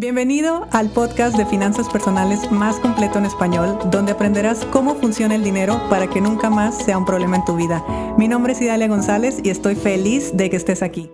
Bienvenido 0.00 0.66
al 0.72 0.88
podcast 0.88 1.36
de 1.36 1.44
finanzas 1.44 1.86
personales 1.90 2.50
más 2.50 2.80
completo 2.80 3.18
en 3.18 3.26
español, 3.26 3.78
donde 3.90 4.12
aprenderás 4.12 4.64
cómo 4.64 4.94
funciona 4.94 5.34
el 5.34 5.44
dinero 5.44 5.78
para 5.90 6.08
que 6.08 6.22
nunca 6.22 6.48
más 6.48 6.74
sea 6.82 6.96
un 6.96 7.04
problema 7.04 7.36
en 7.36 7.44
tu 7.44 7.54
vida. 7.54 7.84
Mi 8.16 8.26
nombre 8.26 8.54
es 8.54 8.62
Idalia 8.62 8.88
González 8.88 9.40
y 9.44 9.50
estoy 9.50 9.74
feliz 9.74 10.34
de 10.34 10.48
que 10.48 10.56
estés 10.56 10.82
aquí. 10.82 11.10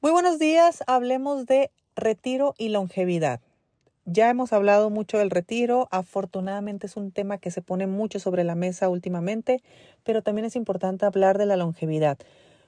Muy 0.00 0.12
buenos 0.12 0.38
días, 0.38 0.82
hablemos 0.86 1.44
de 1.44 1.70
retiro 1.94 2.54
y 2.56 2.70
longevidad. 2.70 3.42
Ya 4.06 4.30
hemos 4.30 4.54
hablado 4.54 4.88
mucho 4.88 5.18
del 5.18 5.28
retiro, 5.28 5.88
afortunadamente 5.90 6.86
es 6.86 6.96
un 6.96 7.12
tema 7.12 7.36
que 7.36 7.50
se 7.50 7.60
pone 7.60 7.86
mucho 7.86 8.18
sobre 8.18 8.44
la 8.44 8.54
mesa 8.54 8.88
últimamente, 8.88 9.62
pero 10.04 10.22
también 10.22 10.46
es 10.46 10.56
importante 10.56 11.04
hablar 11.04 11.36
de 11.36 11.44
la 11.44 11.56
longevidad. 11.56 12.16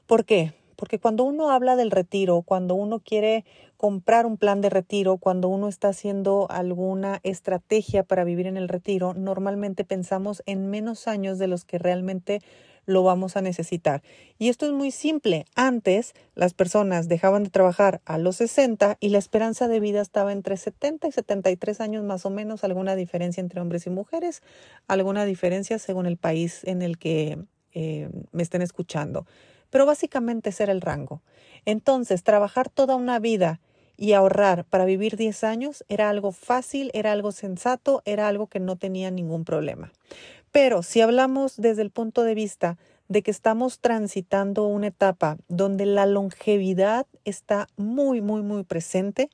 ¿Por 0.06 0.26
qué? 0.26 0.52
Porque 0.78 1.00
cuando 1.00 1.24
uno 1.24 1.50
habla 1.50 1.74
del 1.74 1.90
retiro, 1.90 2.42
cuando 2.42 2.76
uno 2.76 3.00
quiere 3.00 3.44
comprar 3.76 4.26
un 4.26 4.36
plan 4.36 4.60
de 4.60 4.70
retiro, 4.70 5.16
cuando 5.16 5.48
uno 5.48 5.66
está 5.66 5.88
haciendo 5.88 6.46
alguna 6.50 7.18
estrategia 7.24 8.04
para 8.04 8.22
vivir 8.22 8.46
en 8.46 8.56
el 8.56 8.68
retiro, 8.68 9.12
normalmente 9.12 9.82
pensamos 9.82 10.40
en 10.46 10.70
menos 10.70 11.08
años 11.08 11.36
de 11.40 11.48
los 11.48 11.64
que 11.64 11.78
realmente 11.78 12.42
lo 12.86 13.02
vamos 13.02 13.36
a 13.36 13.42
necesitar. 13.42 14.04
Y 14.38 14.50
esto 14.50 14.66
es 14.66 14.72
muy 14.72 14.92
simple. 14.92 15.46
Antes 15.56 16.14
las 16.36 16.54
personas 16.54 17.08
dejaban 17.08 17.42
de 17.42 17.50
trabajar 17.50 18.00
a 18.04 18.16
los 18.16 18.36
60 18.36 18.98
y 19.00 19.08
la 19.08 19.18
esperanza 19.18 19.66
de 19.66 19.80
vida 19.80 20.00
estaba 20.00 20.30
entre 20.30 20.56
70 20.56 21.08
y 21.08 21.10
73 21.12 21.80
años 21.80 22.04
más 22.04 22.24
o 22.24 22.30
menos, 22.30 22.62
alguna 22.62 22.94
diferencia 22.94 23.40
entre 23.40 23.60
hombres 23.60 23.88
y 23.88 23.90
mujeres, 23.90 24.42
alguna 24.86 25.24
diferencia 25.24 25.80
según 25.80 26.06
el 26.06 26.18
país 26.18 26.62
en 26.62 26.82
el 26.82 26.98
que 26.98 27.36
eh, 27.74 28.10
me 28.30 28.44
estén 28.44 28.62
escuchando 28.62 29.26
pero 29.70 29.86
básicamente 29.86 30.50
ese 30.50 30.64
era 30.64 30.72
el 30.72 30.80
rango. 30.80 31.22
Entonces, 31.64 32.22
trabajar 32.22 32.68
toda 32.68 32.96
una 32.96 33.18
vida 33.18 33.60
y 33.96 34.12
ahorrar 34.12 34.64
para 34.64 34.84
vivir 34.84 35.16
10 35.16 35.44
años 35.44 35.84
era 35.88 36.08
algo 36.08 36.32
fácil, 36.32 36.90
era 36.94 37.12
algo 37.12 37.32
sensato, 37.32 38.00
era 38.04 38.28
algo 38.28 38.46
que 38.46 38.60
no 38.60 38.76
tenía 38.76 39.10
ningún 39.10 39.44
problema. 39.44 39.92
Pero 40.52 40.82
si 40.82 41.00
hablamos 41.00 41.56
desde 41.56 41.82
el 41.82 41.90
punto 41.90 42.22
de 42.22 42.34
vista 42.34 42.78
de 43.08 43.22
que 43.22 43.30
estamos 43.30 43.80
transitando 43.80 44.66
una 44.66 44.88
etapa 44.88 45.38
donde 45.48 45.86
la 45.86 46.06
longevidad 46.06 47.06
está 47.24 47.66
muy, 47.76 48.20
muy, 48.20 48.42
muy 48.42 48.64
presente 48.64 49.30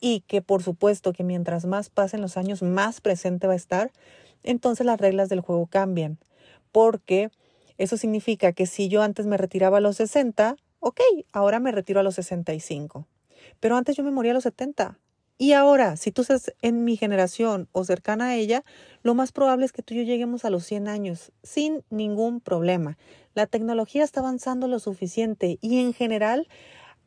y 0.00 0.20
que 0.20 0.42
por 0.42 0.62
supuesto 0.62 1.12
que 1.12 1.24
mientras 1.24 1.64
más 1.64 1.90
pasen 1.90 2.20
los 2.20 2.36
años, 2.36 2.62
más 2.62 3.00
presente 3.00 3.46
va 3.46 3.54
a 3.54 3.56
estar, 3.56 3.90
entonces 4.42 4.86
las 4.86 5.00
reglas 5.00 5.28
del 5.28 5.40
juego 5.40 5.66
cambian. 5.66 6.18
Porque 6.72 7.30
eso 7.78 7.96
significa 7.96 8.52
que 8.52 8.66
si 8.66 8.88
yo 8.88 9.02
antes 9.02 9.26
me 9.26 9.36
retiraba 9.36 9.78
a 9.78 9.80
los 9.80 9.96
60, 9.96 10.56
ok, 10.80 11.00
ahora 11.32 11.60
me 11.60 11.72
retiro 11.72 12.00
a 12.00 12.02
los 12.02 12.14
65. 12.16 13.06
Pero 13.60 13.76
antes 13.76 13.96
yo 13.96 14.04
me 14.04 14.10
moría 14.10 14.32
a 14.32 14.34
los 14.34 14.44
70. 14.44 14.98
Y 15.38 15.52
ahora, 15.52 15.96
si 15.96 16.12
tú 16.12 16.22
estás 16.22 16.54
en 16.62 16.84
mi 16.84 16.96
generación 16.96 17.68
o 17.72 17.84
cercana 17.84 18.28
a 18.28 18.36
ella, 18.36 18.64
lo 19.02 19.14
más 19.14 19.32
probable 19.32 19.66
es 19.66 19.72
que 19.72 19.82
tú 19.82 19.92
y 19.92 19.98
yo 19.98 20.02
lleguemos 20.02 20.46
a 20.46 20.50
los 20.50 20.64
100 20.64 20.88
años 20.88 21.30
sin 21.42 21.84
ningún 21.90 22.40
problema. 22.40 22.96
La 23.34 23.46
tecnología 23.46 24.02
está 24.02 24.20
avanzando 24.20 24.66
lo 24.66 24.78
suficiente 24.78 25.58
y 25.60 25.80
en 25.80 25.92
general 25.92 26.48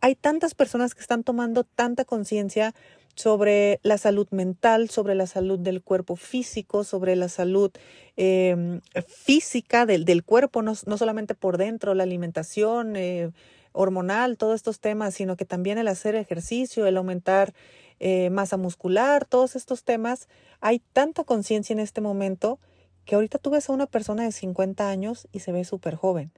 hay 0.01 0.15
tantas 0.15 0.53
personas 0.53 0.93
que 0.93 1.01
están 1.01 1.23
tomando 1.23 1.63
tanta 1.63 2.05
conciencia 2.05 2.75
sobre 3.19 3.81
la 3.83 3.97
salud 3.97 4.29
mental, 4.31 4.89
sobre 4.89 5.13
la 5.13 5.27
salud 5.27 5.59
del 5.59 5.83
cuerpo 5.83 6.15
físico, 6.15 6.85
sobre 6.85 7.17
la 7.17 7.27
salud 7.27 7.69
em, 8.15 8.79
física 9.05 9.85
del, 9.85 10.05
del 10.05 10.23
cuerpo, 10.23 10.61
no, 10.61 10.71
no, 10.85 10.97
solamente 10.97 11.35
por 11.35 11.57
dentro, 11.57 11.93
la 11.95 12.03
alimentación 12.03 12.95
eh, 12.95 13.31
hormonal, 13.73 14.37
todos 14.37 14.55
estos 14.55 14.79
temas, 14.79 15.15
sino 15.15 15.35
que 15.35 15.43
también 15.43 15.77
el 15.77 15.89
hacer 15.89 16.15
ejercicio, 16.15 16.85
el 16.85 16.95
aumentar 16.95 17.53
eh, 17.99 18.29
masa 18.29 18.55
muscular, 18.55 19.25
todos 19.25 19.57
estos 19.57 19.83
temas. 19.83 20.29
Hay 20.61 20.81
tanta 20.93 21.25
conciencia 21.25 21.73
en 21.73 21.79
este 21.79 21.99
momento 21.99 22.57
que 23.03 23.15
ahorita 23.15 23.37
tú 23.37 23.49
ves 23.49 23.69
a 23.69 23.73
una 23.73 23.85
persona 23.85 24.23
de 24.23 24.31
50 24.31 24.89
años 24.89 25.27
y 25.33 25.39
se 25.39 25.51
ve 25.51 25.65
súper 25.65 25.95
joven. 25.95 26.31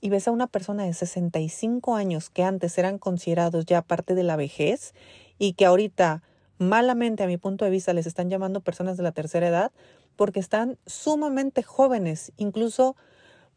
Y 0.00 0.10
ves 0.10 0.26
a 0.26 0.32
una 0.32 0.48
persona 0.48 0.84
de 0.84 0.94
65 0.94 1.94
años 1.94 2.28
que 2.28 2.42
antes 2.42 2.76
eran 2.76 2.98
considerados 2.98 3.66
ya 3.66 3.82
parte 3.82 4.16
de 4.16 4.24
la 4.24 4.34
vejez 4.34 4.94
y 5.38 5.52
que 5.54 5.66
ahorita 5.66 6.22
malamente 6.58 7.22
a 7.22 7.26
mi 7.26 7.36
punto 7.36 7.64
de 7.64 7.70
vista 7.70 7.92
les 7.92 8.06
están 8.06 8.30
llamando 8.30 8.60
personas 8.60 8.96
de 8.96 9.02
la 9.02 9.12
tercera 9.12 9.48
edad 9.48 9.72
porque 10.16 10.40
están 10.40 10.78
sumamente 10.86 11.62
jóvenes, 11.62 12.32
incluso 12.36 12.96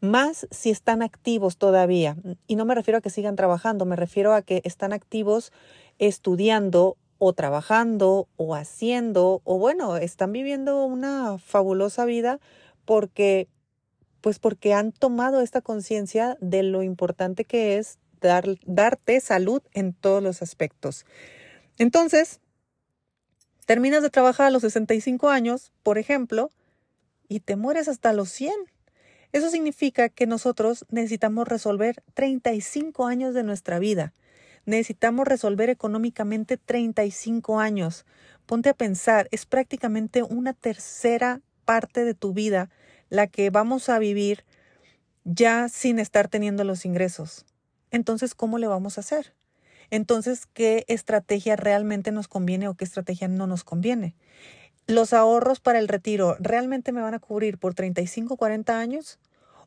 más 0.00 0.46
si 0.50 0.70
están 0.70 1.02
activos 1.02 1.56
todavía. 1.56 2.16
Y 2.46 2.56
no 2.56 2.64
me 2.64 2.74
refiero 2.74 2.98
a 2.98 3.00
que 3.00 3.10
sigan 3.10 3.36
trabajando, 3.36 3.84
me 3.84 3.96
refiero 3.96 4.34
a 4.34 4.42
que 4.42 4.60
están 4.64 4.92
activos 4.92 5.52
estudiando 5.98 6.96
o 7.18 7.32
trabajando 7.32 8.28
o 8.36 8.54
haciendo 8.54 9.42
o 9.44 9.58
bueno, 9.58 9.96
están 9.96 10.32
viviendo 10.32 10.84
una 10.84 11.38
fabulosa 11.38 12.04
vida 12.04 12.40
porque 12.84 13.48
pues 14.20 14.38
porque 14.38 14.72
han 14.72 14.92
tomado 14.92 15.40
esta 15.40 15.60
conciencia 15.60 16.36
de 16.40 16.62
lo 16.62 16.82
importante 16.82 17.44
que 17.44 17.78
es 17.78 17.98
dar, 18.20 18.44
darte 18.66 19.20
salud 19.20 19.62
en 19.72 19.92
todos 19.92 20.22
los 20.22 20.42
aspectos. 20.42 21.04
Entonces, 21.78 22.40
terminas 23.66 24.02
de 24.02 24.10
trabajar 24.10 24.46
a 24.46 24.50
los 24.50 24.62
65 24.62 25.28
años, 25.30 25.72
por 25.82 25.98
ejemplo, 25.98 26.50
y 27.28 27.40
te 27.40 27.56
mueres 27.56 27.88
hasta 27.88 28.12
los 28.12 28.30
100. 28.30 28.52
Eso 29.32 29.50
significa 29.50 30.10
que 30.10 30.26
nosotros 30.26 30.84
necesitamos 30.90 31.48
resolver 31.48 32.02
35 32.14 33.06
años 33.06 33.34
de 33.34 33.42
nuestra 33.42 33.78
vida. 33.78 34.12
Necesitamos 34.66 35.26
resolver 35.26 35.70
económicamente 35.70 36.56
35 36.58 37.58
años. 37.58 38.04
Ponte 38.46 38.68
a 38.68 38.74
pensar, 38.74 39.28
es 39.30 39.46
prácticamente 39.46 40.22
una 40.22 40.52
tercera 40.52 41.40
parte 41.64 42.04
de 42.04 42.14
tu 42.14 42.32
vida 42.32 42.70
la 43.08 43.26
que 43.26 43.50
vamos 43.50 43.88
a 43.88 43.98
vivir 43.98 44.44
ya 45.24 45.68
sin 45.68 45.98
estar 45.98 46.28
teniendo 46.28 46.64
los 46.64 46.84
ingresos. 46.84 47.46
Entonces, 47.90 48.34
¿cómo 48.34 48.58
le 48.58 48.66
vamos 48.66 48.98
a 48.98 49.00
hacer? 49.00 49.34
Entonces, 49.92 50.46
¿qué 50.46 50.86
estrategia 50.88 51.54
realmente 51.54 52.12
nos 52.12 52.26
conviene 52.26 52.66
o 52.66 52.74
qué 52.74 52.82
estrategia 52.82 53.28
no 53.28 53.46
nos 53.46 53.62
conviene? 53.62 54.14
¿Los 54.86 55.12
ahorros 55.12 55.60
para 55.60 55.78
el 55.78 55.86
retiro 55.86 56.34
realmente 56.40 56.92
me 56.92 57.02
van 57.02 57.12
a 57.12 57.18
cubrir 57.18 57.58
por 57.58 57.74
35, 57.74 58.38
40 58.38 58.78
años? 58.78 59.18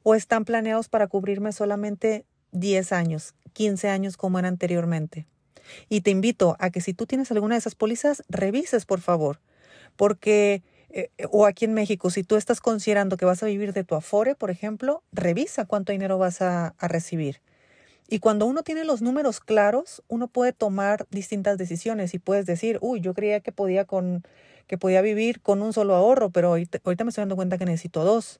¿O 0.02 0.16
están 0.16 0.44
planeados 0.44 0.90
para 0.90 1.06
cubrirme 1.06 1.52
solamente 1.52 2.26
10 2.54 2.92
años, 2.92 3.36
15 3.54 3.88
años 3.90 4.18
como 4.18 4.40
era 4.40 4.48
anteriormente? 4.48 5.28
Y 5.90 6.02
te 6.02 6.10
invito 6.10 6.56
a 6.58 6.72
que 6.72 6.82
si 6.82 6.96
tú 6.96 7.06
tienes 7.06 7.30
alguna 7.32 7.54
de 7.54 7.60
esas 7.60 7.76
pólizas, 7.76 8.24
revises, 8.28 8.88
por 8.88 9.02
favor, 9.02 9.42
porque 9.96 10.64
eh, 10.90 11.12
o 11.30 11.46
aquí 11.46 11.66
en 11.66 11.76
México, 11.76 12.10
si 12.10 12.24
tú 12.24 12.36
estás 12.36 12.62
considerando 12.62 13.16
que 13.16 13.26
vas 13.26 13.44
a 13.44 13.46
vivir 13.46 13.74
de 13.74 13.84
tu 13.84 13.94
afore, 13.94 14.34
por 14.34 14.50
ejemplo, 14.50 15.04
revisa 15.12 15.66
cuánto 15.66 15.92
dinero 15.92 16.18
vas 16.18 16.42
a 16.42 16.74
recibir. 16.82 17.42
Y 18.08 18.20
cuando 18.20 18.46
uno 18.46 18.64
tiene 18.64 18.84
los 18.84 19.02
números 19.02 19.40
claros, 19.40 20.04
uno 20.08 20.28
puede 20.28 20.54
tomar 20.54 21.08
distintas 21.10 21.58
decisiones 21.58 22.14
y 22.14 22.20
puedes 22.20 22.46
decir, 22.46 22.78
uy, 22.82 23.02
yo 23.02 23.14
creía 23.14 23.40
que 23.40 23.52
podía, 23.52 23.86
con, 23.86 24.24
que 24.68 24.78
podía 24.78 25.02
vivir 25.02 25.42
con 25.42 25.62
un 25.62 25.74
solo 25.74 25.96
ahorro, 25.96 26.30
pero 26.30 26.50
ahorita, 26.50 26.80
ahorita 26.84 27.04
me 27.04 27.10
estoy 27.10 27.24
dando 27.24 27.36
cuenta 27.36 27.58
que 27.58 27.66
necesito 27.66 28.04
dos. 28.04 28.40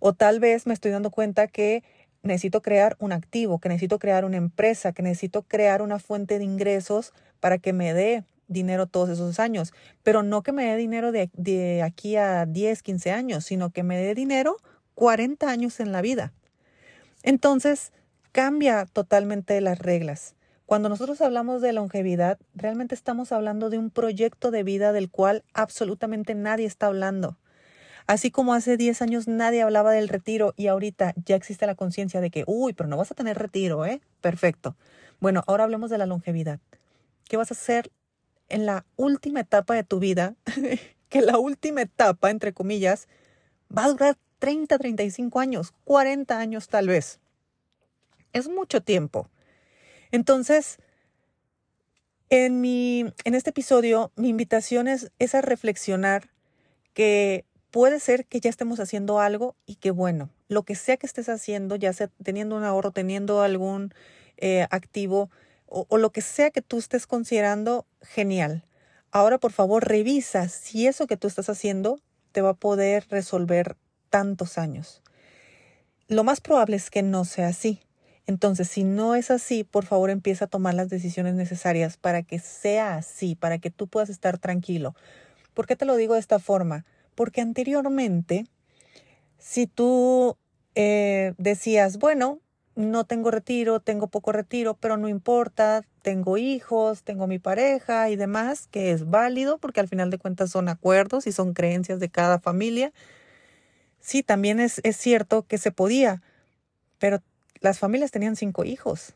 O 0.00 0.12
tal 0.14 0.40
vez 0.40 0.66
me 0.66 0.74
estoy 0.74 0.90
dando 0.90 1.10
cuenta 1.10 1.46
que 1.46 1.84
necesito 2.22 2.60
crear 2.60 2.96
un 2.98 3.12
activo, 3.12 3.60
que 3.60 3.68
necesito 3.68 3.98
crear 3.98 4.24
una 4.24 4.36
empresa, 4.36 4.92
que 4.92 5.02
necesito 5.02 5.42
crear 5.42 5.80
una 5.80 6.00
fuente 6.00 6.38
de 6.38 6.44
ingresos 6.44 7.12
para 7.40 7.58
que 7.58 7.72
me 7.72 7.94
dé 7.94 8.24
dinero 8.48 8.86
todos 8.86 9.10
esos 9.10 9.38
años, 9.38 9.72
pero 10.02 10.22
no 10.22 10.42
que 10.42 10.52
me 10.52 10.64
dé 10.64 10.76
dinero 10.76 11.12
de, 11.12 11.30
de 11.34 11.82
aquí 11.82 12.16
a 12.16 12.46
10, 12.46 12.82
15 12.82 13.10
años, 13.12 13.44
sino 13.44 13.70
que 13.70 13.82
me 13.82 13.96
dé 13.96 14.14
dinero 14.14 14.56
40 14.94 15.48
años 15.48 15.80
en 15.80 15.92
la 15.92 16.02
vida. 16.02 16.32
Entonces, 17.22 17.92
cambia 18.32 18.86
totalmente 18.86 19.60
las 19.60 19.78
reglas. 19.78 20.34
Cuando 20.64 20.88
nosotros 20.88 21.20
hablamos 21.20 21.60
de 21.60 21.74
longevidad, 21.74 22.38
realmente 22.54 22.94
estamos 22.94 23.30
hablando 23.30 23.68
de 23.68 23.76
un 23.76 23.90
proyecto 23.90 24.50
de 24.50 24.62
vida 24.62 24.92
del 24.92 25.10
cual 25.10 25.44
absolutamente 25.52 26.34
nadie 26.34 26.66
está 26.66 26.86
hablando. 26.86 27.38
Así 28.06 28.30
como 28.30 28.54
hace 28.54 28.78
10 28.78 29.02
años 29.02 29.28
nadie 29.28 29.62
hablaba 29.62 29.92
del 29.92 30.08
retiro 30.08 30.54
y 30.56 30.68
ahorita 30.68 31.12
ya 31.24 31.36
existe 31.36 31.66
la 31.66 31.74
conciencia 31.74 32.20
de 32.20 32.30
que, 32.30 32.44
uy, 32.46 32.72
pero 32.72 32.88
no 32.88 32.96
vas 32.96 33.12
a 33.12 33.14
tener 33.14 33.38
retiro, 33.38 33.84
¿eh? 33.84 34.00
Perfecto. 34.22 34.76
Bueno, 35.20 35.44
ahora 35.46 35.64
hablemos 35.64 35.90
de 35.90 35.98
la 35.98 36.06
longevidad. 36.06 36.58
¿Qué 37.28 37.36
vas 37.36 37.50
a 37.50 37.54
hacer 37.54 37.92
en 38.48 38.64
la 38.66 38.86
última 38.96 39.40
etapa 39.40 39.74
de 39.74 39.84
tu 39.84 39.98
vida? 39.98 40.34
que 41.10 41.20
la 41.20 41.38
última 41.38 41.82
etapa, 41.82 42.30
entre 42.30 42.54
comillas, 42.54 43.08
va 43.76 43.84
a 43.84 43.88
durar 43.88 44.16
30, 44.38 44.78
35 44.78 45.38
años, 45.38 45.74
40 45.84 46.38
años 46.38 46.68
tal 46.68 46.88
vez 46.88 47.20
es 48.32 48.48
mucho 48.48 48.82
tiempo. 48.82 49.28
Entonces, 50.10 50.78
en, 52.30 52.60
mi, 52.60 53.12
en 53.24 53.34
este 53.34 53.50
episodio, 53.50 54.12
mi 54.16 54.28
invitación 54.28 54.88
es, 54.88 55.10
a 55.34 55.40
reflexionar 55.40 56.30
que 56.94 57.44
puede 57.70 58.00
ser 58.00 58.26
que 58.26 58.40
ya 58.40 58.50
estemos 58.50 58.80
haciendo 58.80 59.20
algo 59.20 59.56
y 59.66 59.76
que 59.76 59.90
bueno, 59.90 60.30
lo 60.48 60.62
que 60.62 60.74
sea 60.74 60.96
que 60.96 61.06
estés 61.06 61.28
haciendo, 61.28 61.76
ya 61.76 61.92
sea 61.92 62.10
teniendo 62.22 62.56
un 62.56 62.64
ahorro, 62.64 62.90
teniendo 62.90 63.42
algún 63.42 63.94
eh, 64.36 64.66
activo 64.70 65.30
o 65.66 65.96
lo 65.96 66.10
que 66.10 66.20
sea 66.20 66.50
que 66.50 66.60
tú 66.60 66.76
estés 66.76 67.06
considerando, 67.06 67.86
genial. 68.02 68.62
Ahora, 69.10 69.38
por 69.38 69.52
favor, 69.52 69.86
revisa 69.86 70.48
si 70.48 70.86
eso 70.86 71.06
que 71.06 71.18
tú 71.18 71.28
estás 71.28 71.50
haciendo 71.50 72.00
te 72.32 72.40
va 72.40 72.50
a 72.50 72.54
poder 72.54 73.06
resolver 73.10 73.76
tantos 74.08 74.56
años. 74.56 75.02
Lo 76.08 76.24
más 76.24 76.40
probable 76.40 76.76
es 76.76 76.90
que 76.90 77.02
no 77.02 77.26
sea 77.26 77.48
así. 77.48 77.80
Entonces, 78.26 78.68
si 78.68 78.84
no 78.84 79.14
es 79.14 79.30
así, 79.30 79.64
por 79.64 79.84
favor 79.84 80.10
empieza 80.10 80.44
a 80.44 80.48
tomar 80.48 80.74
las 80.74 80.88
decisiones 80.88 81.34
necesarias 81.34 81.96
para 81.96 82.22
que 82.22 82.38
sea 82.38 82.96
así, 82.96 83.34
para 83.34 83.58
que 83.58 83.70
tú 83.70 83.88
puedas 83.88 84.10
estar 84.10 84.38
tranquilo. 84.38 84.94
¿Por 85.54 85.66
qué 85.66 85.76
te 85.76 85.84
lo 85.84 85.96
digo 85.96 86.14
de 86.14 86.20
esta 86.20 86.38
forma? 86.38 86.84
Porque 87.14 87.40
anteriormente, 87.40 88.46
si 89.38 89.66
tú 89.66 90.36
eh, 90.74 91.34
decías, 91.36 91.98
bueno, 91.98 92.38
no 92.74 93.04
tengo 93.04 93.30
retiro, 93.30 93.80
tengo 93.80 94.06
poco 94.06 94.32
retiro, 94.32 94.74
pero 94.74 94.96
no 94.96 95.08
importa, 95.08 95.84
tengo 96.02 96.38
hijos, 96.38 97.02
tengo 97.02 97.26
mi 97.26 97.38
pareja 97.38 98.08
y 98.08 98.16
demás, 98.16 98.66
que 98.70 98.92
es 98.92 99.10
válido 99.10 99.58
porque 99.58 99.80
al 99.80 99.88
final 99.88 100.10
de 100.10 100.18
cuentas 100.18 100.50
son 100.50 100.68
acuerdos 100.68 101.26
y 101.26 101.32
son 101.32 101.52
creencias 101.52 102.00
de 102.00 102.08
cada 102.08 102.38
familia. 102.38 102.92
Sí, 104.00 104.22
también 104.22 104.58
es, 104.58 104.80
es 104.84 104.96
cierto 104.96 105.42
que 105.46 105.58
se 105.58 105.70
podía, 105.70 106.22
pero 106.98 107.20
las 107.62 107.78
familias 107.78 108.10
tenían 108.10 108.36
cinco 108.36 108.64
hijos. 108.64 109.14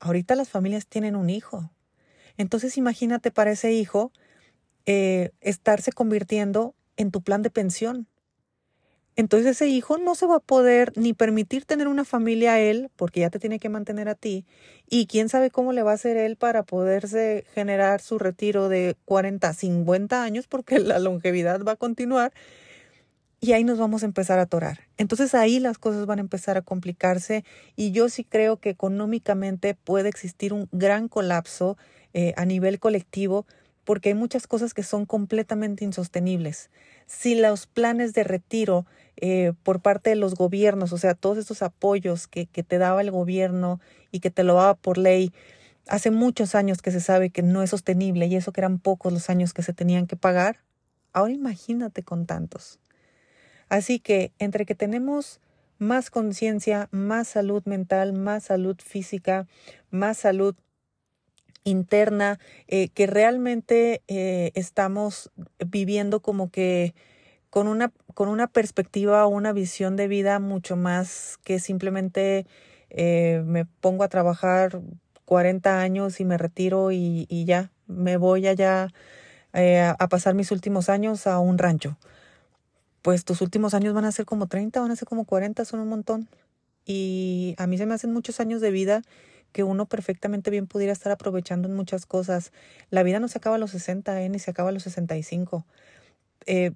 Ahorita 0.00 0.34
las 0.34 0.48
familias 0.48 0.86
tienen 0.86 1.16
un 1.16 1.30
hijo. 1.30 1.70
Entonces 2.36 2.78
imagínate 2.78 3.30
para 3.30 3.50
ese 3.50 3.72
hijo 3.72 4.12
eh, 4.86 5.30
estarse 5.40 5.92
convirtiendo 5.92 6.74
en 6.96 7.10
tu 7.10 7.22
plan 7.22 7.42
de 7.42 7.50
pensión. 7.50 8.06
Entonces 9.14 9.50
ese 9.50 9.68
hijo 9.68 9.98
no 9.98 10.14
se 10.14 10.26
va 10.26 10.36
a 10.36 10.40
poder 10.40 10.92
ni 10.96 11.12
permitir 11.12 11.66
tener 11.66 11.86
una 11.86 12.04
familia 12.04 12.54
a 12.54 12.60
él, 12.60 12.90
porque 12.96 13.20
ya 13.20 13.30
te 13.30 13.38
tiene 13.38 13.58
que 13.58 13.68
mantener 13.68 14.08
a 14.08 14.14
ti, 14.14 14.46
y 14.88 15.06
quién 15.06 15.28
sabe 15.28 15.50
cómo 15.50 15.72
le 15.72 15.82
va 15.82 15.90
a 15.90 15.94
hacer 15.94 16.16
él 16.16 16.36
para 16.36 16.62
poderse 16.62 17.44
generar 17.52 18.00
su 18.00 18.18
retiro 18.18 18.70
de 18.70 18.96
40, 19.04 19.52
50 19.52 20.22
años, 20.22 20.46
porque 20.46 20.78
la 20.78 20.98
longevidad 20.98 21.62
va 21.62 21.72
a 21.72 21.76
continuar, 21.76 22.32
y 23.44 23.54
ahí 23.54 23.64
nos 23.64 23.76
vamos 23.76 24.04
a 24.04 24.06
empezar 24.06 24.38
a 24.38 24.42
atorar. 24.42 24.82
Entonces 24.98 25.34
ahí 25.34 25.58
las 25.58 25.76
cosas 25.76 26.06
van 26.06 26.20
a 26.20 26.22
empezar 26.22 26.56
a 26.56 26.62
complicarse, 26.62 27.44
y 27.74 27.90
yo 27.90 28.08
sí 28.08 28.22
creo 28.22 28.58
que 28.58 28.70
económicamente 28.70 29.74
puede 29.74 30.08
existir 30.08 30.52
un 30.52 30.68
gran 30.70 31.08
colapso 31.08 31.76
eh, 32.14 32.34
a 32.36 32.44
nivel 32.44 32.78
colectivo, 32.78 33.44
porque 33.82 34.10
hay 34.10 34.14
muchas 34.14 34.46
cosas 34.46 34.74
que 34.74 34.84
son 34.84 35.06
completamente 35.06 35.84
insostenibles. 35.84 36.70
Si 37.06 37.34
los 37.34 37.66
planes 37.66 38.14
de 38.14 38.22
retiro 38.22 38.86
eh, 39.16 39.54
por 39.64 39.80
parte 39.80 40.10
de 40.10 40.16
los 40.16 40.36
gobiernos, 40.36 40.92
o 40.92 40.98
sea, 40.98 41.14
todos 41.14 41.36
estos 41.36 41.62
apoyos 41.62 42.28
que, 42.28 42.46
que 42.46 42.62
te 42.62 42.78
daba 42.78 43.00
el 43.00 43.10
gobierno 43.10 43.80
y 44.12 44.20
que 44.20 44.30
te 44.30 44.44
lo 44.44 44.54
daba 44.54 44.74
por 44.74 44.98
ley, 44.98 45.32
hace 45.88 46.12
muchos 46.12 46.54
años 46.54 46.80
que 46.80 46.92
se 46.92 47.00
sabe 47.00 47.30
que 47.30 47.42
no 47.42 47.64
es 47.64 47.70
sostenible 47.70 48.26
y 48.26 48.36
eso 48.36 48.52
que 48.52 48.60
eran 48.60 48.78
pocos 48.78 49.12
los 49.12 49.28
años 49.30 49.52
que 49.52 49.64
se 49.64 49.72
tenían 49.72 50.06
que 50.06 50.14
pagar, 50.14 50.60
ahora 51.12 51.32
imagínate 51.32 52.04
con 52.04 52.24
tantos. 52.26 52.78
Así 53.72 54.00
que 54.00 54.32
entre 54.38 54.66
que 54.66 54.74
tenemos 54.74 55.40
más 55.78 56.10
conciencia, 56.10 56.90
más 56.90 57.26
salud 57.26 57.62
mental, 57.64 58.12
más 58.12 58.44
salud 58.44 58.76
física, 58.84 59.46
más 59.90 60.18
salud 60.18 60.54
interna, 61.64 62.38
eh, 62.68 62.90
que 62.90 63.06
realmente 63.06 64.02
eh, 64.08 64.52
estamos 64.56 65.30
viviendo 65.58 66.20
como 66.20 66.50
que 66.50 66.94
con 67.48 67.66
una, 67.66 67.94
con 68.12 68.28
una 68.28 68.46
perspectiva 68.46 69.24
o 69.24 69.30
una 69.30 69.54
visión 69.54 69.96
de 69.96 70.06
vida 70.06 70.38
mucho 70.38 70.76
más 70.76 71.38
que 71.42 71.58
simplemente 71.58 72.44
eh, 72.90 73.42
me 73.46 73.64
pongo 73.64 74.04
a 74.04 74.08
trabajar 74.08 74.82
40 75.24 75.80
años 75.80 76.20
y 76.20 76.26
me 76.26 76.36
retiro 76.36 76.92
y, 76.92 77.24
y 77.30 77.46
ya, 77.46 77.72
me 77.86 78.18
voy 78.18 78.48
allá 78.48 78.88
a 79.54 80.08
pasar 80.08 80.34
mis 80.34 80.50
últimos 80.50 80.90
años 80.90 81.26
a 81.26 81.38
un 81.38 81.56
rancho. 81.56 81.96
Pues 83.02 83.24
tus 83.24 83.40
últimos 83.40 83.74
años 83.74 83.94
van 83.94 84.04
a 84.04 84.12
ser 84.12 84.24
como 84.24 84.46
30, 84.46 84.80
van 84.80 84.90
a 84.90 84.96
ser 84.96 85.08
como 85.08 85.24
40, 85.24 85.64
son 85.64 85.80
un 85.80 85.88
montón. 85.88 86.28
Y 86.84 87.54
a 87.58 87.66
mí 87.66 87.76
se 87.78 87.86
me 87.86 87.94
hacen 87.94 88.12
muchos 88.12 88.40
años 88.40 88.60
de 88.60 88.70
vida 88.70 89.02
que 89.52 89.64
uno 89.64 89.86
perfectamente 89.86 90.50
bien 90.50 90.66
pudiera 90.66 90.92
estar 90.92 91.12
aprovechando 91.12 91.68
en 91.68 91.74
muchas 91.74 92.06
cosas. 92.06 92.52
La 92.90 93.02
vida 93.02 93.20
no 93.20 93.28
se 93.28 93.38
acaba 93.38 93.56
a 93.56 93.58
los 93.58 93.72
60, 93.72 94.22
¿eh? 94.22 94.28
ni 94.28 94.38
se 94.38 94.50
acaba 94.50 94.70
a 94.70 94.72
los 94.72 94.84
65. 94.84 95.66
Eh, 96.46 96.72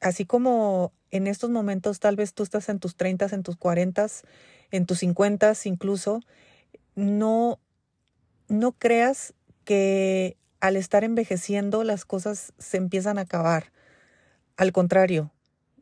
así 0.00 0.24
como 0.24 0.92
en 1.10 1.26
estos 1.26 1.50
momentos 1.50 2.00
tal 2.00 2.16
vez 2.16 2.34
tú 2.34 2.42
estás 2.42 2.68
en 2.68 2.78
tus 2.78 2.96
30, 2.96 3.26
en 3.32 3.42
tus 3.42 3.56
40, 3.56 4.06
en 4.70 4.86
tus 4.86 4.98
50 4.98 5.52
incluso, 5.64 6.20
no, 6.94 7.58
no 8.48 8.72
creas 8.72 9.34
que 9.64 10.36
al 10.60 10.76
estar 10.76 11.04
envejeciendo 11.04 11.84
las 11.84 12.04
cosas 12.04 12.52
se 12.58 12.76
empiezan 12.76 13.18
a 13.18 13.22
acabar. 13.22 13.72
Al 14.56 14.72
contrario, 14.72 15.32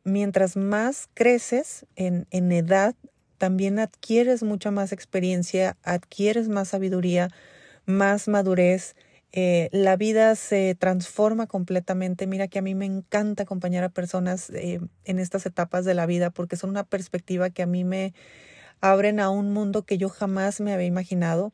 mientras 0.03 0.57
más 0.57 1.09
creces 1.13 1.85
en, 1.95 2.27
en 2.31 2.51
edad, 2.51 2.95
también 3.37 3.79
adquieres 3.79 4.41
mucha 4.41 4.71
más 4.71 4.91
experiencia, 4.93 5.75
adquieres 5.83 6.47
más 6.47 6.69
sabiduría, 6.69 7.29
más 7.85 8.27
madurez. 8.27 8.95
Eh, 9.33 9.67
la 9.71 9.97
vida 9.97 10.35
se 10.35 10.75
transforma 10.75 11.47
completamente. 11.47 12.27
Mira 12.27 12.47
que 12.47 12.59
a 12.59 12.61
mí 12.61 12.75
me 12.75 12.85
encanta 12.85 13.43
acompañar 13.43 13.83
a 13.83 13.89
personas 13.89 14.49
eh, 14.51 14.79
en 15.05 15.19
estas 15.19 15.45
etapas 15.45 15.85
de 15.85 15.93
la 15.93 16.05
vida 16.05 16.29
porque 16.29 16.55
son 16.55 16.69
una 16.69 16.83
perspectiva 16.83 17.49
que 17.49 17.63
a 17.63 17.67
mí 17.67 17.83
me 17.83 18.13
abren 18.79 19.19
a 19.19 19.29
un 19.29 19.51
mundo 19.51 19.83
que 19.83 19.97
yo 19.97 20.09
jamás 20.09 20.61
me 20.61 20.73
había 20.73 20.87
imaginado. 20.87 21.51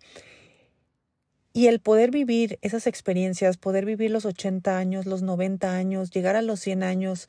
Y 1.54 1.68
el 1.68 1.80
poder 1.80 2.12
vivir 2.12 2.60
esas 2.62 2.86
experiencias, 2.86 3.57
poder 3.57 3.86
vivir 3.86 4.12
los 4.12 4.25
80 4.25 4.78
años, 4.78 5.06
los 5.06 5.24
90 5.24 5.74
años, 5.74 6.12
llegar 6.12 6.36
a 6.36 6.42
los 6.42 6.60
100 6.60 6.84
años, 6.84 7.28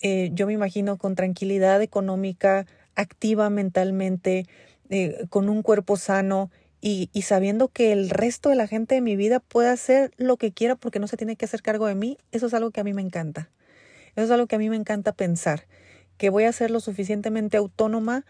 eh, 0.00 0.30
yo 0.32 0.46
me 0.46 0.52
imagino 0.52 0.96
con 0.96 1.14
tranquilidad 1.14 1.82
económica, 1.82 2.66
activa 2.94 3.50
mentalmente, 3.50 4.46
eh, 4.88 5.26
con 5.28 5.48
un 5.48 5.62
cuerpo 5.62 5.96
sano 5.96 6.50
y, 6.80 7.10
sabiendo 7.22 7.68
que 7.68 7.92
el 7.92 8.08
resto 8.08 8.48
de 8.48 8.54
la 8.54 8.66
gente 8.66 8.94
de 8.94 9.00
mi 9.02 9.14
vida 9.14 9.40
puede 9.40 9.68
hacer 9.68 10.12
lo 10.16 10.38
que 10.38 10.52
quiera 10.52 10.76
porque 10.76 10.98
no 10.98 11.06
se 11.06 11.18
tiene 11.18 11.36
que 11.36 11.44
hacer 11.44 11.60
cargo 11.60 11.86
de 11.86 11.94
mí, 11.94 12.16
eso 12.32 12.46
es 12.46 12.54
algo 12.54 12.70
que 12.70 12.80
a 12.80 12.84
mí 12.84 12.94
me 12.94 13.02
encanta. 13.02 13.50
Eso 14.16 14.24
es 14.24 14.30
algo 14.30 14.46
que 14.46 14.56
a 14.56 14.58
mí 14.58 14.70
me 14.70 14.76
encanta 14.76 15.12
pensar, 15.12 15.66
que 16.16 16.30
voy 16.30 16.44
a 16.44 16.52
ser 16.52 16.70
lo 16.70 16.80
suficientemente 16.80 17.58
autónoma 17.58 18.24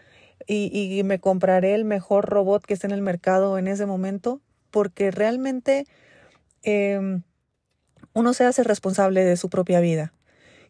y, 0.47 1.01
me 1.05 1.19
compraré 1.19 1.75
el 1.75 1.85
mejor 1.85 2.25
robot 2.29 2.65
que 2.65 2.73
esté 2.73 2.87
en 2.87 2.93
el 2.93 3.01
mercado 3.01 3.57
en 3.57 3.67
ese 3.67 3.85
momento, 3.85 4.41
porque 4.69 5.11
realmente 5.11 5.85
eh, 6.63 7.21
uno 8.13 8.33
se 8.33 8.43
hace 8.43 8.63
responsable 8.63 9.23
de 9.23 9.37
su 9.37 9.49
propia 9.49 9.79
vida 9.79 10.13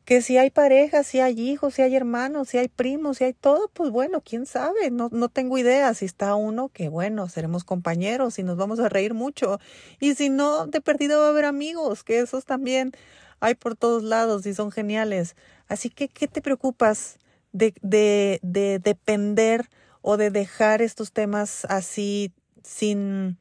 que 0.05 0.21
si 0.21 0.37
hay 0.37 0.49
pareja, 0.49 1.03
si 1.03 1.19
hay 1.19 1.39
hijos, 1.39 1.75
si 1.75 1.81
hay 1.83 1.95
hermanos, 1.95 2.49
si 2.49 2.57
hay 2.57 2.67
primos, 2.67 3.17
si 3.17 3.25
hay 3.25 3.33
todo, 3.33 3.69
pues 3.73 3.91
bueno, 3.91 4.21
quién 4.21 4.45
sabe, 4.45 4.89
no, 4.91 5.09
no 5.11 5.29
tengo 5.29 5.57
idea. 5.57 5.93
Si 5.93 6.05
está 6.05 6.35
uno, 6.35 6.69
que 6.69 6.89
bueno, 6.89 7.29
seremos 7.29 7.63
compañeros 7.63 8.39
y 8.39 8.43
nos 8.43 8.57
vamos 8.57 8.79
a 8.79 8.89
reír 8.89 9.13
mucho. 9.13 9.59
Y 9.99 10.15
si 10.15 10.29
no, 10.29 10.67
de 10.67 10.81
perdido 10.81 11.19
va 11.19 11.27
a 11.27 11.29
haber 11.29 11.45
amigos, 11.45 12.03
que 12.03 12.19
esos 12.19 12.45
también 12.45 12.91
hay 13.39 13.55
por 13.55 13.75
todos 13.75 14.03
lados 14.03 14.45
y 14.45 14.53
son 14.53 14.71
geniales. 14.71 15.35
Así 15.67 15.89
que, 15.89 16.09
¿qué 16.09 16.27
te 16.27 16.41
preocupas 16.41 17.17
de, 17.51 17.73
de, 17.81 18.39
de 18.43 18.79
depender 18.79 19.69
o 20.01 20.17
de 20.17 20.31
dejar 20.31 20.81
estos 20.81 21.11
temas 21.11 21.65
así 21.65 22.31
sin, 22.63 23.37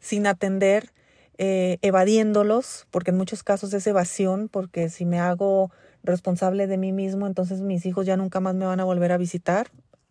sin 0.00 0.26
atender? 0.26 0.92
Eh, 1.42 1.78
evadiéndolos, 1.80 2.86
porque 2.90 3.12
en 3.12 3.16
muchos 3.16 3.42
casos 3.42 3.72
es 3.72 3.86
evasión, 3.86 4.50
porque 4.50 4.90
si 4.90 5.06
me 5.06 5.18
hago 5.20 5.70
responsable 6.02 6.66
de 6.66 6.76
mí 6.76 6.92
mismo, 6.92 7.26
entonces 7.26 7.62
mis 7.62 7.86
hijos 7.86 8.04
ya 8.04 8.18
nunca 8.18 8.40
más 8.40 8.54
me 8.54 8.66
van 8.66 8.78
a 8.78 8.84
volver 8.84 9.10
a 9.10 9.16
visitar. 9.16 9.68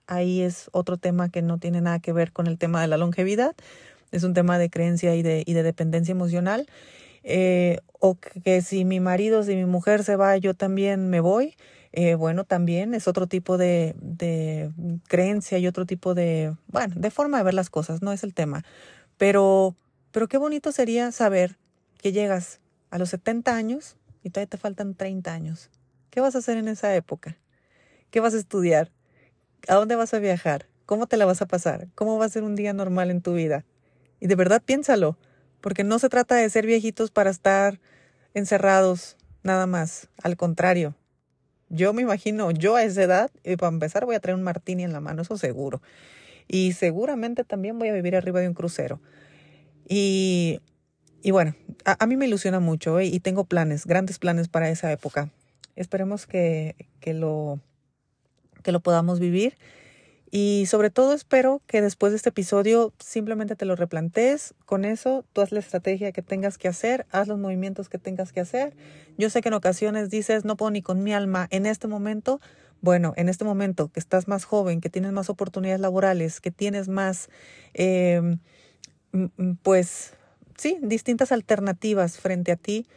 Ahí 0.08 0.42
es 0.42 0.70
otro 0.72 0.98
tema 0.98 1.30
que 1.30 1.44
no 1.44 1.60
tiene 1.60 1.82
nada 1.82 2.00
que 2.00 2.14
ver 2.14 2.32
con 2.32 2.48
el 2.48 2.58
tema 2.58 2.82
de 2.82 2.88
la 2.88 2.98
longevidad, 2.98 3.56
es 4.12 4.24
un 4.24 4.34
tema 4.34 4.58
de 4.58 4.72
creencia 4.72 5.14
y 5.14 5.22
de, 5.22 5.44
y 5.46 5.54
de 5.54 5.62
dependencia 5.62 6.14
emocional. 6.14 6.66
Eh, 7.22 7.78
o 8.00 8.16
que 8.16 8.64
si 8.64 8.84
mi 8.84 9.00
marido, 9.00 9.44
si 9.44 9.56
mi 9.56 9.66
mujer 9.66 10.04
se 10.04 10.16
va, 10.16 10.36
yo 10.38 10.56
también 10.56 11.12
me 11.12 11.20
voy. 11.20 11.56
Eh, 11.92 12.16
bueno, 12.16 12.44
también 12.44 12.96
es 12.96 13.08
otro 13.08 13.28
tipo 13.28 13.60
de, 13.60 13.94
de 14.02 14.72
creencia 15.08 15.60
y 15.60 15.68
otro 15.68 15.86
tipo 15.86 16.16
de, 16.16 16.56
bueno, 16.70 16.96
de 16.98 17.12
forma 17.12 17.38
de 17.38 17.44
ver 17.44 17.54
las 17.54 17.70
cosas, 17.70 18.02
no 18.02 18.12
es 18.12 18.24
el 18.24 18.34
tema. 18.34 18.64
Pero, 19.18 19.76
pero 20.20 20.28
qué 20.28 20.38
bonito 20.38 20.74
sería 20.74 21.14
saber 21.14 21.56
que 21.98 22.12
llegas 22.12 22.60
a 22.90 22.98
los 22.98 23.08
70 23.08 23.56
años 23.56 23.96
y 24.22 24.32
todavía 24.32 24.50
te 24.50 24.58
faltan 24.58 24.94
30 24.94 25.32
años. 25.32 25.70
¿Qué 26.10 26.20
vas 26.20 26.36
a 26.36 26.40
hacer 26.40 26.58
en 26.58 26.68
esa 26.68 26.94
época? 26.94 27.38
¿Qué 28.12 28.20
vas 28.20 28.34
a 28.34 28.38
estudiar? 28.38 28.92
¿A 29.70 29.76
dónde 29.76 29.96
vas 29.96 30.14
a 30.14 30.20
viajar? 30.20 30.66
¿Cómo 30.86 31.08
te 31.08 31.16
la 31.16 31.26
vas 31.26 31.42
a 31.42 31.46
pasar? 31.46 31.88
¿Cómo 31.96 32.18
va 32.18 32.26
a 32.26 32.30
ser 32.30 32.44
un 32.44 32.58
día 32.58 32.74
normal 32.74 33.12
en 33.12 33.22
tu 33.22 33.34
vida? 33.34 33.64
Y 34.20 34.28
de 34.28 34.36
verdad 34.36 34.62
piénsalo, 34.62 35.18
porque 35.62 35.86
no 35.86 36.00
se 36.00 36.10
trata 36.10 36.36
de 36.36 36.50
ser 36.50 36.66
viejitos 36.66 37.12
para 37.12 37.30
estar 37.30 37.80
encerrados 38.34 39.16
nada 39.44 39.68
más. 39.68 40.10
Al 40.22 40.36
contrario, 40.36 40.96
yo 41.70 41.94
me 41.94 42.02
imagino, 42.02 42.52
yo 42.52 42.76
a 42.76 42.84
esa 42.84 43.04
edad, 43.04 43.32
y 43.46 43.56
para 43.56 43.72
empezar 43.72 44.06
voy 44.06 44.16
a 44.16 44.20
traer 44.20 44.36
un 44.36 44.44
martini 44.44 44.84
en 44.84 44.92
la 44.92 45.00
mano, 45.00 45.22
eso 45.22 45.38
seguro. 45.38 45.82
Y 46.46 46.74
seguramente 46.74 47.46
también 47.46 47.80
voy 47.80 47.88
a 47.88 47.94
vivir 47.94 48.18
arriba 48.18 48.42
de 48.42 48.50
un 48.50 48.54
crucero. 48.54 49.00
Y, 49.90 50.62
y 51.22 51.32
bueno, 51.32 51.56
a, 51.84 52.06
mí 52.06 52.16
me 52.16 52.28
ilusiona 52.28 52.60
mucho 52.60 53.00
¿eh? 53.00 53.06
y 53.06 53.20
tengo 53.20 53.44
planes, 53.44 53.86
grandes 53.86 54.20
planes 54.20 54.48
para 54.48 54.70
esa 54.70 54.92
época. 54.92 55.30
Esperemos 55.76 56.28
que, 56.28 56.76
que, 57.00 57.14
lo, 57.14 57.60
que 58.64 58.72
lo 58.72 58.80
podamos 58.80 59.20
vivir. 59.20 59.58
Y 60.32 60.66
sobre 60.68 60.92
todo 60.92 61.14
espero 61.14 61.64
que 61.66 61.82
después 61.82 62.12
de 62.12 62.18
este 62.18 62.30
episodio 62.30 62.94
simplemente 63.00 63.56
te 63.56 63.66
lo 63.66 63.76
replantees. 63.76 64.54
Con 64.66 64.86
eso, 64.86 65.26
tú 65.34 65.42
haz 65.42 65.52
la 65.52 65.60
estrategia 65.60 66.12
que 66.12 66.22
tengas 66.22 66.60
que 66.60 66.68
hacer, 66.68 67.08
haz 67.10 67.28
los 67.28 67.40
movimientos 67.40 67.90
que 67.90 67.98
tengas 67.98 68.32
que 68.32 68.40
hacer. 68.40 68.76
Yo 69.18 69.32
sé 69.32 69.42
que 69.42 69.48
en 69.48 69.56
ocasiones 69.56 70.12
dices, 70.12 70.46
no 70.46 70.56
puedo 70.56 70.70
ni 70.70 70.84
con 70.84 71.04
mi 71.04 71.14
alma 71.14 71.48
en 71.50 71.66
este 71.66 71.88
momento. 71.88 72.40
Bueno, 72.82 73.14
en 73.18 73.28
este 73.28 73.44
momento 73.44 73.90
que 73.92 74.00
estás 74.00 74.28
más 74.28 74.46
joven, 74.46 74.82
que 74.82 74.90
tienes 74.90 75.12
más 75.14 75.30
oportunidades 75.32 75.82
laborales, 75.82 76.40
que 76.40 76.52
tienes 76.52 76.90
más, 76.90 77.30
eh, 77.74 78.38
pues, 79.64 80.14
sí, 80.58 80.78
distintas 80.82 81.32
alternativas 81.32 82.18
frente 82.18 82.52
a 82.52 82.56
ti, 82.56 82.88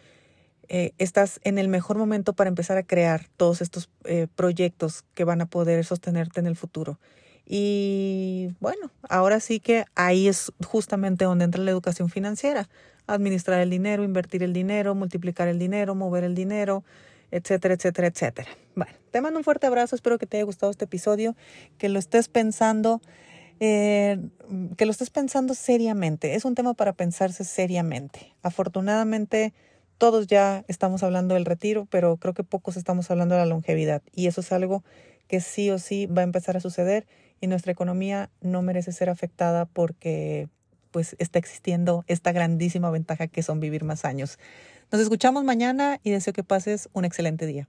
eh, 0.69 0.92
estás 0.99 1.40
en 1.45 1.59
el 1.59 1.69
mejor 1.69 1.99
momento 1.99 2.33
para 2.33 2.49
empezar 2.49 2.78
a 2.78 2.83
crear 2.83 3.26
todos 3.37 3.61
estos 3.61 3.90
eh, 4.04 4.26
proyectos 4.35 5.04
que 5.14 5.25
van 5.25 5.40
a 5.40 5.47
poder 5.47 5.85
sostenerte 5.85 6.40
en 6.40 6.47
el 6.47 6.57
futuro. 6.57 6.99
Y 7.45 8.54
bueno, 8.61 8.90
ahora 9.09 9.40
sí 9.40 9.61
que 9.61 9.85
ahí 9.95 10.28
es 10.28 10.52
justamente 10.64 11.25
donde 11.25 11.45
entra 11.45 11.62
la 11.62 11.71
educación 11.71 12.09
financiera. 12.09 12.69
Administrar 13.07 13.61
el 13.61 13.71
dinero, 13.71 14.04
invertir 14.04 14.42
el 14.42 14.52
dinero, 14.52 14.95
multiplicar 14.95 15.49
el 15.49 15.59
dinero, 15.59 15.95
mover 15.95 16.25
el 16.25 16.35
dinero, 16.35 16.85
etcétera, 17.33 17.75
etcétera, 17.75 18.09
etcétera. 18.09 18.49
Bueno, 18.76 18.92
te 19.11 19.21
mando 19.21 19.38
un 19.38 19.45
fuerte 19.45 19.66
abrazo, 19.66 19.97
espero 19.97 20.19
que 20.19 20.26
te 20.26 20.37
haya 20.37 20.45
gustado 20.45 20.71
este 20.71 20.85
episodio, 20.85 21.35
que 21.78 21.88
lo 21.88 21.99
estés 21.99 22.28
pensando, 22.28 23.00
eh, 23.64 24.19
que 24.76 24.87
lo 24.87 24.90
estés 24.90 25.11
pensando 25.11 25.54
seriamente. 25.54 26.35
Es 26.35 26.45
un 26.45 26.57
tema 26.57 26.75
para 26.75 26.95
pensarse 26.95 27.45
seriamente. 27.45 28.35
Afortunadamente, 28.42 29.54
todos 29.99 30.26
ya 30.26 30.64
estamos 30.66 31.04
hablando 31.04 31.35
del 31.35 31.45
retiro, 31.45 31.87
pero 31.88 32.16
creo 32.16 32.35
que 32.35 32.42
pocos 32.42 32.76
estamos 32.76 33.09
hablando 33.12 33.37
de 33.37 33.42
la 33.42 33.47
longevidad. 33.47 34.02
Y 34.12 34.26
eso 34.26 34.40
es 34.40 34.50
algo 34.50 34.83
que 35.28 35.40
sí 35.40 35.71
o 35.71 35.78
sí 35.78 36.07
va 36.07 36.23
a 36.23 36.25
empezar 36.25 36.57
a 36.57 36.61
suceder 36.61 37.07
y 37.40 37.47
nuestra 37.47 37.71
economía 37.71 38.31
no 38.40 38.62
merece 38.62 38.90
ser 38.90 39.09
afectada 39.09 39.66
porque 39.66 40.49
pues 40.90 41.14
está 41.21 41.38
existiendo 41.38 42.04
esta 42.09 42.33
grandísima 42.33 42.90
ventaja 42.90 43.28
que 43.28 43.45
son 43.45 43.61
vivir 43.61 43.85
más 43.85 44.04
años. 44.04 44.40
Nos 44.90 45.00
escuchamos 45.00 45.45
mañana 45.45 46.00
y 46.02 46.11
deseo 46.11 46.33
que 46.33 46.42
pases 46.42 46.88
un 46.95 47.04
excelente 47.04 47.47
día. 47.47 47.69